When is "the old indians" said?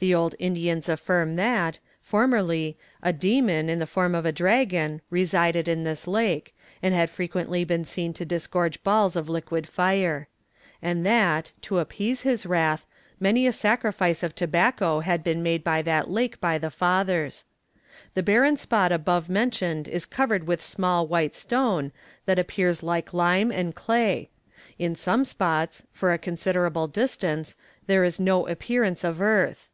0.00-0.86